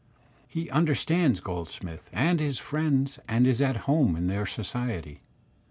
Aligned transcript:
He 0.47 0.67
understands 0.71 1.41
Groldsmith 1.41 2.09
and 2.11 2.39
his 2.39 2.57
friends 2.57 3.19
and 3.27 3.45
is 3.45 3.61
at 3.61 3.81
home 3.85 4.15
in 4.15 4.25
their 4.25 4.47
society. 4.47 5.21